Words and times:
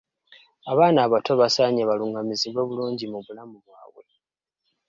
Abaana 0.71 0.99
abato 1.05 1.31
basaanye 1.41 1.81
balungamizibwe 1.89 2.61
bulungi 2.69 3.05
mu 3.13 3.19
bulamu 3.25 3.55
bwabwe. 3.65 4.03